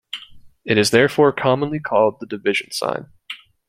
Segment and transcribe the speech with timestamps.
[0.65, 3.09] It is therefore commonly called the division sign.